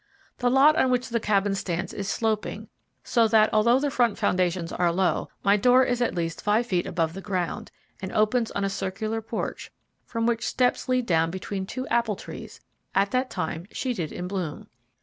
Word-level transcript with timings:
The 0.39 0.49
lot 0.49 0.75
on 0.77 0.89
which 0.89 1.09
the 1.09 1.19
Cabin 1.19 1.53
stands 1.53 1.93
is 1.93 2.09
sloping, 2.09 2.69
so 3.03 3.27
that, 3.27 3.51
although 3.53 3.79
the 3.79 3.91
front 3.91 4.17
foundations 4.17 4.71
are 4.73 4.91
low, 4.91 5.29
my 5.43 5.57
door 5.57 5.83
is 5.83 6.01
at 6.01 6.15
least 6.15 6.41
five 6.41 6.65
feet 6.65 6.87
above 6.87 7.13
the 7.13 7.21
ground, 7.21 7.69
and 8.01 8.11
opens 8.11 8.49
on 8.49 8.63
a 8.63 8.67
circular 8.71 9.21
porch, 9.21 9.71
from 10.03 10.25
which 10.25 10.43
steps 10.47 10.89
lead 10.89 11.05
down 11.05 11.29
between 11.29 11.67
two 11.67 11.87
apple 11.89 12.15
trees, 12.15 12.61
at 12.95 13.11
that 13.11 13.29
time 13.29 13.67
sheeted 13.71 14.11
in 14.11 14.27
bloom. 14.27 14.69